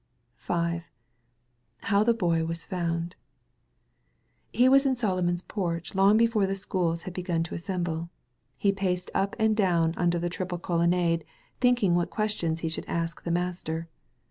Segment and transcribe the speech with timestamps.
[1.81, 3.15] HOW THE BOY WAS POUND
[4.51, 8.09] He was in Solomon's Porch long before the schools had begun to assemble.
[8.57, 11.23] He paced up and down under the triple colonnade,
[11.59, 13.89] thinking what questions he should ask the master.